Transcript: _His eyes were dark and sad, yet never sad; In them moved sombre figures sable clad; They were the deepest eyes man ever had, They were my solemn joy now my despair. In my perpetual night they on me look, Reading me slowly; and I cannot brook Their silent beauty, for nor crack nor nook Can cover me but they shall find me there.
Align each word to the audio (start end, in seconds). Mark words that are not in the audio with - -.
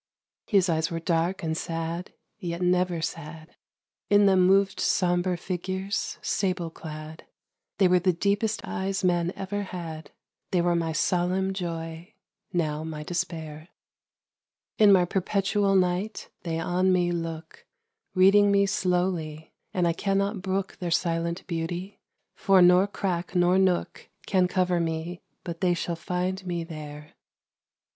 _His 0.51 0.67
eyes 0.67 0.89
were 0.89 0.97
dark 0.99 1.43
and 1.43 1.55
sad, 1.55 2.11
yet 2.39 2.59
never 2.59 3.03
sad; 3.03 3.55
In 4.09 4.25
them 4.25 4.47
moved 4.47 4.79
sombre 4.79 5.37
figures 5.37 6.17
sable 6.23 6.71
clad; 6.71 7.27
They 7.77 7.87
were 7.87 7.99
the 7.99 8.11
deepest 8.11 8.61
eyes 8.65 9.03
man 9.03 9.31
ever 9.35 9.61
had, 9.61 10.09
They 10.49 10.59
were 10.59 10.75
my 10.75 10.91
solemn 10.91 11.53
joy 11.53 12.15
now 12.51 12.83
my 12.83 13.03
despair. 13.03 13.69
In 14.79 14.91
my 14.91 15.05
perpetual 15.05 15.75
night 15.75 16.31
they 16.41 16.57
on 16.57 16.91
me 16.91 17.11
look, 17.11 17.67
Reading 18.15 18.49
me 18.51 18.65
slowly; 18.65 19.53
and 19.71 19.87
I 19.87 19.93
cannot 19.93 20.41
brook 20.41 20.77
Their 20.79 20.89
silent 20.89 21.45
beauty, 21.45 21.99
for 22.33 22.59
nor 22.59 22.87
crack 22.87 23.35
nor 23.35 23.59
nook 23.59 24.09
Can 24.25 24.47
cover 24.47 24.79
me 24.79 25.21
but 25.43 25.61
they 25.61 25.75
shall 25.75 25.95
find 25.95 26.43
me 26.43 26.63
there. 26.63 27.13